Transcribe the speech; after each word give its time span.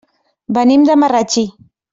Venim 0.57 0.87
de 0.89 0.97
Marratxí. 1.03 1.47